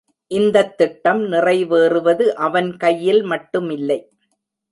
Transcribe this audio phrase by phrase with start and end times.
[0.31, 3.99] இந்தத் திட்டம் நிறைவேறுவது அவன் கையில் மட்டுமில்லை.